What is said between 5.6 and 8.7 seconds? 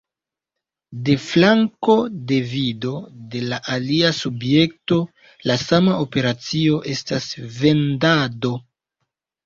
sama operacio estas vendado.